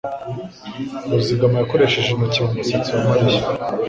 Ruzigama 1.09 1.57
yakoresheje 1.59 2.09
intoki 2.11 2.39
mu 2.45 2.51
musatsi 2.57 2.89
wa 2.95 3.01
Mariya. 3.07 3.41